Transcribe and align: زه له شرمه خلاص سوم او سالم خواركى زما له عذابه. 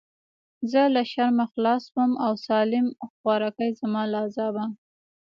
زه 0.71 0.81
له 0.95 1.01
شرمه 1.11 1.45
خلاص 1.53 1.81
سوم 1.91 2.11
او 2.25 2.33
سالم 2.47 2.85
خواركى 3.17 3.67
زما 3.79 4.03
له 4.11 4.17
عذابه. 4.25 4.65